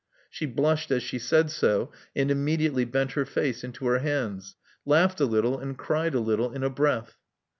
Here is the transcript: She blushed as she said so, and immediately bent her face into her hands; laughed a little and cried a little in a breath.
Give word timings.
She 0.31 0.47
blushed 0.47 0.89
as 0.89 1.03
she 1.03 1.19
said 1.19 1.51
so, 1.51 1.91
and 2.15 2.31
immediately 2.31 2.85
bent 2.85 3.11
her 3.11 3.23
face 3.23 3.63
into 3.63 3.85
her 3.85 3.99
hands; 3.99 4.55
laughed 4.83 5.19
a 5.19 5.25
little 5.25 5.59
and 5.59 5.77
cried 5.77 6.15
a 6.15 6.19
little 6.19 6.51
in 6.53 6.63
a 6.63 6.71
breath. 6.71 7.17